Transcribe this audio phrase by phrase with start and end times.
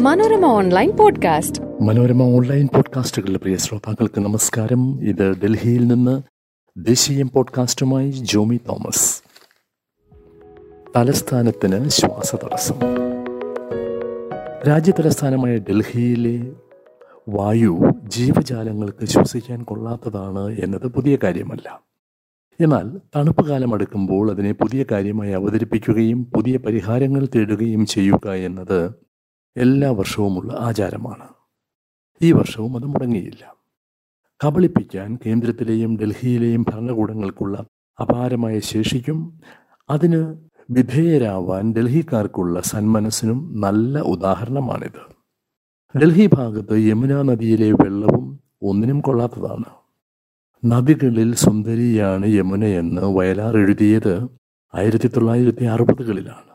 [0.00, 1.62] Manorama online podcast.
[1.82, 5.08] Manorama online പോഡ്കാസ്റ്റുകളിലെ പ്രിയ ശ്രോതാക്കൾക്ക് നമസ്കാരം.
[5.08, 6.22] ഇത് ഡൽഹിയിൽ നിന്ന്
[6.76, 9.22] ദേശീയം പോഡ്കാസ്റ്റുമായി ജോമി തോമസ്.
[10.96, 12.76] തലസ്ഥാനത്തിന് ശ്വാസതടസ്സം
[14.68, 16.52] രാജ്യതലസ്ഥാനമായ ഡൽഹിയിലെ
[17.28, 21.89] വായു ജീവജാലങ്ങൾക്ക് ശ്വസിക്കാൻ കൊള്ളാത്തതാണ് എന്നത് പുതിയ കാര്യമല്ല.
[22.60, 28.94] എന്നാൽ തണുപ്പ് കാലം അടുക്കുമ്പോൾ അതിനെ പുതിയ കാര്യമായി അവതരിപ്പിക്കുകയും പുതിയ പരിഹാരങ്ങൾ തേടുകയും ചെയ്യുക എന്നത്
[29.56, 31.28] എല്ലാ വർഷവുമുള്ള ആചാരമാണ്.
[32.22, 33.54] ഈ വർഷവും അത് മുടങ്ങിയില്ല.
[34.44, 37.64] കബളിപ്പിക്കാൻ കേന്ദ്രത്തിലെയും ഡൽഹിയിലെയും ഭരണകൂടങ്ങൾക്കുള്ള
[38.00, 39.40] അപാരമായ ശേഷിക്കും
[39.90, 40.36] അതിന്
[40.70, 45.20] വിധേയരാവാൻ ഡൽഹിക്കാർക്കുള്ള സന്മനസ്സിനും നല്ല ഉദാഹരണമാണിത്.
[45.98, 49.79] ഡൽഹി ഭാഗത്ത് യമുന നദിയിലെ വെള്ളവും ഒന്നിനും കൊള്ളാത്തതാണ്.
[50.64, 54.28] നദികളിൽ സുന്ദരിയാണ് യമുനയെന്ന് വയലാർ എഴുതിയത്
[54.74, 56.50] ആയിരത്തി തൊള്ളായിരത്തി അറുപതുകളിലാണ്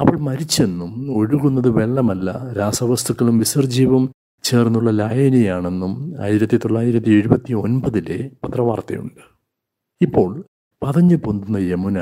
[0.00, 9.20] അവൾ മരിച്ചെന്നും ഒഴുകുന്നത് വെള്ളമല്ല രാസവസ്തുക്കളും വിസർജീവും ചേർന്നുള്ള ലായനിയാണെന്നും ആയിരത്തി തൊള്ളായിരത്തി എഴുപത്തി ഒൻപതിലെ പത്രവാർത്തയുണ്ട്.
[10.00, 10.44] ഇപ്പോൾ
[10.82, 11.98] പതഞ്ഞു പൊന്തുന്ന യമുന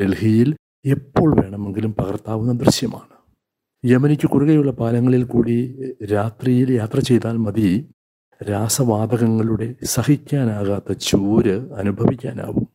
[0.00, 3.14] ഡൽഹിയിൽ എപ്പോൾ വേണമെങ്കിലും പകർത്താവുന്ന ദൃശ്യമാണ്.
[3.84, 7.93] യമുനയ്ക്ക് കുറുകെയുള്ള പാലങ്ങളിൽ കൂടി രാത്രിയിൽ യാത്ര ചെയ്താൽ മതി.
[8.42, 12.68] രാസവാതകങ്ങളുടെ സഹിക്കാനാകാത്ത ചൂര് അനുഭവിക്കാനാവും.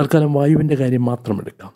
[0.00, 1.72] തൽക്കാലം വായുവിന്റെ കാര്യം മാത്രം എടുക്കാം.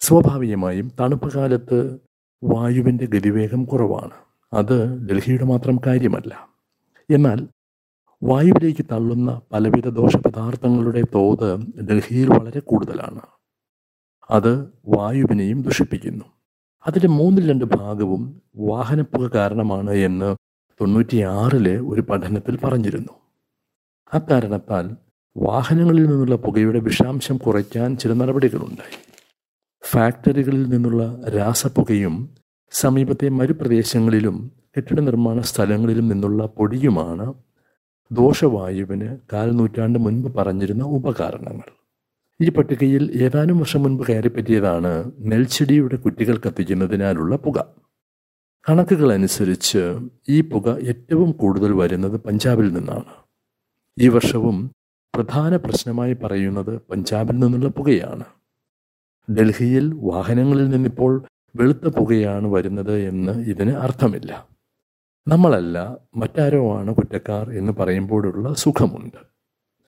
[0.00, 1.98] സ്വാഭാവികമായും തണുപ്പ് കാലത്ത്
[2.44, 4.10] വായുവിന്റെ ഗതിവേഗം കുറവാണ്.
[4.52, 6.48] അത് ഡൽഹിയുടെ മാത്രം കാര്യമല്ല.
[7.10, 7.48] എന്നാൽ
[8.22, 13.20] വായുവിലേക്ക് തള്ളുന്ന പലവിധ ദോഷപദാർത്ഥങ്ങളുടെ തോത് ഡൽഹിയിൽ വളരെ കൂടുതലാണ്.
[14.30, 16.24] അത് വായുവിനെയും ദുഷിപ്പിക്കുന്നു.
[16.86, 20.36] അതിന്റെ മൂന്നിൽ രണ്ട് ഭാഗവും വാഹനപ്പുക കാരണമാണ് എന്ന്
[20.80, 23.12] തൊണ്ണൂറ്റിയാറിൽ ഒരു പഠനത്തിൽ പറഞ്ഞിരുന്നു.
[24.14, 24.96] അക്കാരണത്താൽ
[25.36, 28.98] വാഹനങ്ങളിൽ നിന്നുള്ള പുകയുടെ വിഷാംശം കുറയ്ക്കാൻ ചില നടപടികളുണ്ടായി.
[29.90, 32.34] ഫാക്ടറികളിൽ നിന്നുള്ള രാസപ്പുകയും
[32.70, 37.34] സമീപത്തെ മരുപ്രദേശങ്ങളിലും കെട്ടിട നിർമ്മാണ സ്ഥലങ്ങളിലും നിന്നുള്ള പൊടിയുമാണ്
[38.12, 41.70] ദോഷവായുവിന് കാൽനൂറ്റാണ്ട് മുൻപ് പറഞ്ഞിരുന്ന ഉപകാരണങ്ങൾ.
[42.40, 47.66] ഈ പട്ടികയിൽ ഏതാനും വർഷം മുൻപ് കയറിപ്പറ്റിയതാണ് നെൽച്ചെടിയുടെ കുറ്റികൾ കത്തിക്കുന്നതിനാലുള്ള പുക.
[48.68, 53.04] കണക്കുകൾ അനുസരിച്ച് ഈ പുക ഏറ്റവും കൂടുതൽ വരുന്നത് പഞ്ചാബിൽ നിന്നാണ്.
[53.98, 54.70] ഈ വർഷവും
[55.14, 58.24] പ്രധാന പ്രശ്നമായി പറയുന്നത് പഞ്ചാബിൽ നിന്നുള്ള പുകയാണ്.
[59.30, 64.48] ഡൽഹിയിൽ വാഹനങ്ങളിൽ നിന്നിപ്പോൾ വെളുത്ത പുകയാണ് വരുന്നത് എന്ന് ഇതിന് അർത്ഥമില്ല.
[65.28, 69.20] നമ്മളല്ല മറ്റാരോ ആണ് കുറ്റക്കാർ എന്ന് പറയുമ്പോഴുള്ള സുഖമുണ്ട്.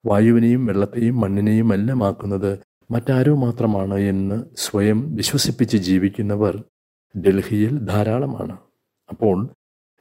[0.07, 2.59] വായുവിനെയും വെള്ളത്തെയും മണ്ണിനെയും എല്ലാം ആക്കുന്നത്
[2.91, 6.65] മറ്റാരോ മാത്രമാണ് എന്ന് സ്വയം വിശ്വസിപ്പിച്ച് ജീവിക്കുന്നവർ
[7.17, 8.59] ഡൽഹിയിൽ ധാരാളമാണ്.
[9.09, 9.49] അപ്പോൾ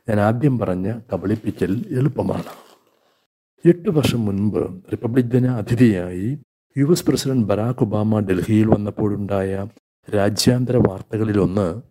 [0.10, 2.44] ഞാൻ ആദ്യം പറഞ്ഞ കബളിപ്പിക്കൽ എളുപ്പമാണ്.
[3.66, 6.40] എട്ട് വർഷം മുൻപ് റിപ്പബ്ലിക് ദിന അതിഥിയായി
[6.78, 9.68] U S president Barack Obama ഡൽഹിയിൽ വന്നപ്പോഴുണ്ടായ
[10.16, 11.82] രാജ്യാന്തര വാർത്തകളിലൊന്ന്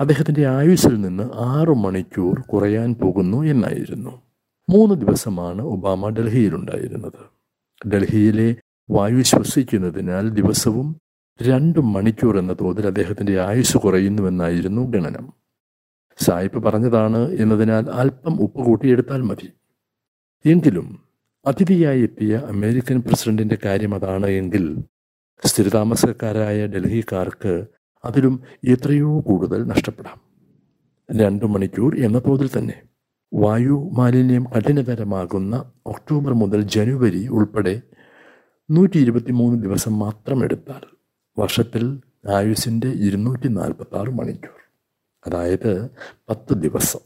[0.00, 4.22] അദ്ദേഹത്തിന്റെ ആയുസ്സിൽ നിന്ന് ആറു മണിക്കൂർ കുറയാൻ പോകുന്നു എന്നായിരുന്നു.
[4.70, 7.42] മൂന്ന് ദിവസമാണ് ഒബാമ ഡൽഹിയിലുണ്ടായിരുന്നത്.
[7.88, 8.56] ഡൽഹിയിലെ
[8.90, 11.01] വായു ശ്വസിക്കുന്നതിനാൽ ദിവസവും
[11.42, 15.32] രണ്ട് മണിക്കൂർ എന്ന തോതിൽ അദ്ദേഹത്തിന്റെ ആയുസ് കുറയുന്നുവെന്നായിരുന്നു ഗണനം.
[16.18, 19.52] സായിപ്പ് പറഞ്ഞതാണ് എന്നതിനാൽ അല്പം ഉപ്പ് കൂട്ടിയെടുത്താൽ മതി.
[20.46, 21.02] എങ്കിലും
[21.46, 24.84] അതിഥിയായി എത്തിയ അമേരിക്കൻ പ്രസിഡന്റിന്റെ കാര്യം അതാണ് എങ്കിൽ
[25.44, 27.64] സ്ഥിരതാമസക്കാരായ ഡൽഹിക്കാർക്ക്
[28.04, 30.20] അതിലും എത്രയോ കൂടുതൽ നഷ്ടപ്പെടാം.
[31.18, 32.82] രണ്ടു മണിക്കൂർ എന്ന തോതിൽ തന്നെ.
[33.34, 37.82] വായു മാലിന്യം കഠിനതരമാകുന്ന ഒക്ടോബർ മുതൽ ജനുവരി ഉൾപ്പെടെ
[38.70, 39.10] നൂറ്റി
[39.60, 40.91] ദിവസം മാത്രം എടുത്താൽ
[41.38, 44.60] വർഷത്തിൽ ആയുസിന്റെ ഇരുന്നൂറ്റി നാൽപ്പത്തി ആറ് മണിക്കൂർ.
[45.26, 45.86] അതായത്
[46.30, 46.98] പത്ത് ദിവസം.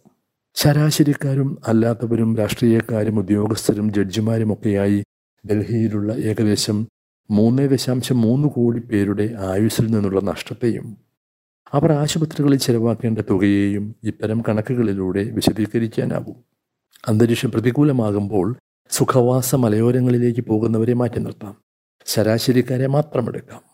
[0.54, 5.04] ശരാശരിക്കാരും അല്ലാത്തവരും രാഷ്ട്രീയക്കാരും ഉദ്യോഗസ്ഥരും ജഡ്ജിമാരുമൊക്കെയായി
[5.50, 6.88] ഡൽഹിയിലുള്ള ഏകദേശം
[7.30, 10.96] മൂന്ന് ദശാംശം മൂന്ന് കോടി പേരുടെ ആയുസ്സിൽ നിന്നുള്ള നഷ്ടത്തെയും
[11.72, 16.36] അവർ ആശുപത്രികളിൽ ചെലവാക്കേണ്ട തുകയെയും ഇത്തരം കണക്കുകളിലൂടെ വിശദീകരിക്കാനാകും.
[17.08, 18.56] അന്തരീക്ഷം പ്രതികൂലമാകുമ്പോൾ
[18.90, 21.56] സുഖവാസ മലയോരങ്ങളിലേക്ക് പോകുന്നവരെ മാറ്റി നിർത്താം.
[22.06, 23.65] ശരാശരിക്കാരെ മാത്രം എടുക്കാം.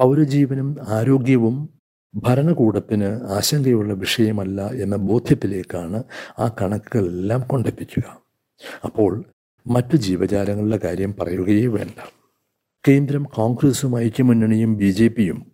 [0.00, 1.68] പൗരജീവനും ആരോഗ്യവും
[2.14, 6.02] ഭരണകൂടത്തിന് ആശങ്കയുള്ള വിഷയമല്ല എന്ന ബോധ്യത്തിലേക്കാണ്
[6.38, 8.22] ആ കണക്കുകളെല്ലാം കൊണ്ടെത്തിക്കുക.
[8.84, 9.24] അപ്പോൾ
[9.66, 11.98] മറ്റു ജീവജാലങ്ങളുടെ കാര്യം പറയുകയേ വേണ്ട.
[12.88, 15.52] കേന്ദ്രം കോൺഗ്രസും ഐക്യമുന്നണിയും ബി ജെ പിയും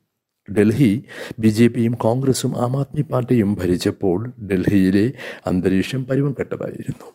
[0.58, 1.04] ഡൽഹി
[1.38, 5.12] ബി ജെ പിയും കോൺഗ്രസും ആം ആദ്മി പാർട്ടിയും ഭരിച്ചപ്പോൾ ഡൽഹിയിലെ
[5.46, 7.12] അന്തരീക്ഷം പരുവം കെട്ടതായിരുന്നു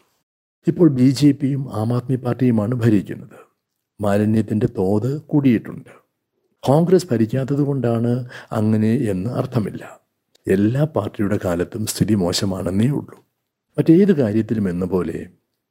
[0.68, 3.40] ഇപ്പോൾ ബി ജെ പിയും ആം ആദ്മി പാർട്ടിയുമാണ് ഭരിക്കുന്നത്.
[4.02, 6.03] മാലിന്യത്തിന്റെ തോത് കൂടിയിട്ടുണ്ട്.
[6.68, 10.00] കോൺഗ്രസ് ഭരിക്കാത്തത് കൊണ്ടാണ് അങ്ങനെ എന്ന് അർത്ഥമില്ല.
[10.48, 13.18] എല്ലാ പാർട്ടിയുടെ കാലത്തും സ്ഥിതി മോശമാണെന്നേ ഉള്ളൂ.
[13.77, 15.27] മറ്റേത് കാര്യത്തിലും എന്ന പോലെ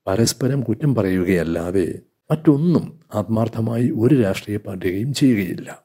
[0.06, 1.98] പരസ്പരം കുറ്റം പറയുകയല്ലാതെ
[2.30, 5.82] മറ്റൊന്നും ആത്മാർത്ഥമായി ഒരു രാഷ്ട്രീയ പാർട്ടിയും ചെയ്യുകയില്ല.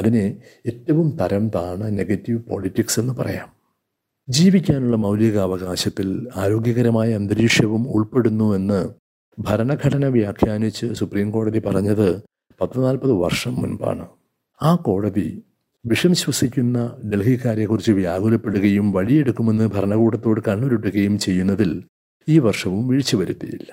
[0.00, 3.52] അതിനെ ഏറ്റവും തരം താണ് നെഗറ്റീവ് പോളിറ്റിക്സ് എന്ന് പറയാം.
[4.28, 8.88] ജീവിക്കാനുള്ള മൗലികാവകാശത്തിൽ ആരോഗ്യകരമായ അന്തരീക്ഷവും ഉൾപ്പെടുന്നു എന്ന്
[9.38, 12.22] ഭരണഘടന വ്യാഖ്യാനിച്ച് സുപ്രീം കോടതി പറഞ്ഞത്
[12.60, 14.06] പത്ത് നാൽപ്പത് വർഷം മുൻപാണ്.
[14.62, 15.42] ആ കോടതി
[15.86, 21.84] വിഷം ശ്വസിക്കുന്ന ഡൽഹിക്കാരെക്കുറിച്ച് വ്യാകുലപ്പെടുകയും വഴിയെടുക്കുമെന്ന് ഭരണകൂടത്തോട് കണ്ണുരുട്ടുകയും ചെയ്യുന്നതിൽ
[22.28, 23.70] ഈ വർഷവും വീഴ്ച വരുത്തിയില്ല.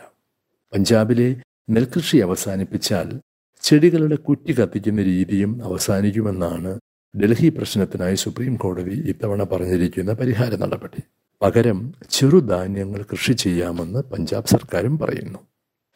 [0.74, 1.36] പഞ്ചാബിലെ
[1.70, 3.20] നെൽകൃഷി അവസാനിപ്പിച്ചാൽ
[3.62, 6.80] ചെടികളുടെ കുറ്റി കത്തിക്കുന്ന രീതിയും അവസാനിക്കുമെന്നാണ്
[7.18, 11.02] ഡൽഹി പ്രശ്നത്തിനായി സുപ്രീം കോടതി ഇത്തവണ പറഞ്ഞിരിക്കുന്ന പരിഹാര നടപടി.
[11.42, 15.40] പകരം ചെറുധാന്യങ്ങൾ കൃഷി ചെയ്യാമെന്ന് പഞ്ചാബ് സർക്കാരും പറയുന്നു.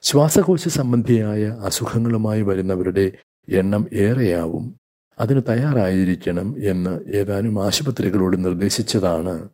[0.02, 3.12] ശ്വാസകോശ സംബന്ധിയായ അസുഖങ്ങളുമായി വരുന്നവരുടെ
[3.50, 4.66] എണ്ണം ഏറെയാവും
[5.20, 9.50] അതിന് തയ്യാറായിരിക്കണം എന്ന് ഏതാനും ആശുപത്രികളോട് നിർദ്ദേശിച്ചതാണ്.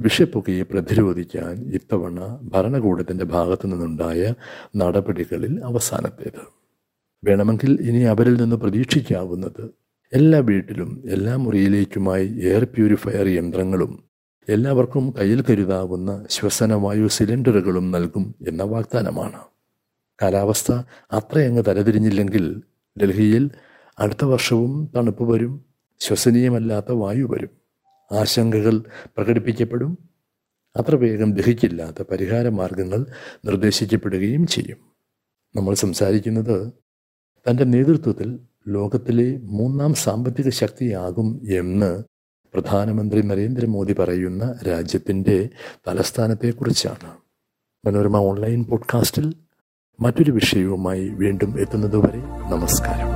[0.00, 4.34] വിഷപ്പുകയെ പ്രതിരോധിക്കാൻ ഇത്തവണ ഭരണകൂടത്തിന്റെ ഭാഗത്തു നിന്നുണ്ടായ
[4.76, 6.42] നടപടികളിൽ അവസാനത്തേത്.
[7.24, 9.70] വേണമെങ്കിൽ ഇനി അവരിൽ നിന്ന് പ്രതീക്ഷിക്കാവുന്നത്
[10.12, 14.04] എല്ലാ വീട്ടിലും എല്ലാ മുറിയിലേക്കുമായി എയർ പ്യൂരിഫയർ യന്ത്രങ്ങളും
[14.48, 19.40] എല്ലാവർക്കും കയ്യിൽ കരുതാവുന്ന ശ്വസനവായു സിലിണ്ടറുകളും നൽകും എന്ന വാഗ്ദാനമാണ്.
[20.22, 20.72] കാലാവസ്ഥ
[21.12, 22.62] അത്രയങ്ങ് തലതിരിഞ്ഞില്ലെങ്കിൽ
[23.02, 23.50] ഡൽഹിയിൽ
[23.98, 25.64] അടുത്ത വർഷവും തണുപ്പ് വരും.
[26.00, 27.50] ശ്വസനീയമല്ലാത്ത വായു വരും.
[28.12, 28.78] ആശങ്കകൾ
[29.16, 29.98] പ്രകടിപ്പിക്കപ്പെടും.
[30.76, 33.06] അത്ര വേഗം ദഹിക്കില്ലാത്ത പരിഹാര മാർഗങ്ങൾ
[33.44, 34.76] നിർദ്ദേശിക്കപ്പെടുകയും ചെയ്യും.
[35.56, 36.72] നമ്മൾ സംസാരിക്കുന്നത്
[37.50, 38.38] തന്റെ നേതൃത്വത്തിൽ
[38.68, 42.04] ലോകത്തിലെ മൂന്നാം സാമ്പത്തിക ശക്തിയാകും എന്ന്
[42.54, 45.48] പ്രധാനമന്ത്രി നരേന്ദ്രമോദി പറയുന്ന രാജ്യത്തിന്റെ
[45.88, 47.16] തലസ്ഥാനത്തെക്കുറിച്ചാണ്.
[47.86, 49.34] മനോരമ ഓൺലൈൻ പോഡ്കാസ്റ്റിൽ
[50.00, 52.20] മറ്റൊരു വിഷയവുമായി വീണ്ടും എത്തുന്നതുവരെ
[52.50, 53.15] നമസ്കാരം.